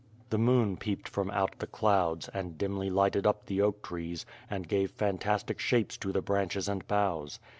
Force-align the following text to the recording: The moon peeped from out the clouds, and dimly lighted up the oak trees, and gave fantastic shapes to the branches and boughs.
The 0.31 0.39
moon 0.39 0.77
peeped 0.77 1.07
from 1.07 1.29
out 1.29 1.59
the 1.59 1.67
clouds, 1.67 2.27
and 2.29 2.57
dimly 2.57 2.89
lighted 2.89 3.27
up 3.27 3.45
the 3.45 3.61
oak 3.61 3.83
trees, 3.83 4.25
and 4.49 4.67
gave 4.67 4.89
fantastic 4.89 5.59
shapes 5.59 5.95
to 5.97 6.11
the 6.11 6.23
branches 6.23 6.67
and 6.67 6.87
boughs. 6.87 7.39